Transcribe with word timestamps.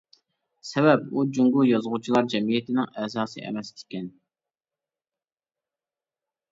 سەۋەب، 0.69 1.03
ئۇ 1.17 1.25
جۇڭگو 1.37 1.65
يازغۇچىلار 1.67 2.31
جەمئىيىتىنىڭ 2.35 2.89
ئەزاسى 3.03 3.45
ئەمەس 3.45 3.73
ئىكەن. 3.75 4.13